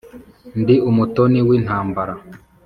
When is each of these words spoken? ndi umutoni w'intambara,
ndi 0.61 0.75
umutoni 0.89 1.39
w'intambara, 1.47 2.13